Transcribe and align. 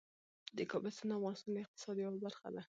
د 0.57 0.59
کابل 0.71 0.91
سیند 0.97 1.11
د 1.11 1.17
افغانستان 1.17 1.51
د 1.53 1.57
اقتصاد 1.65 1.95
یوه 1.99 2.19
برخه 2.25 2.47
ده. 2.55 2.61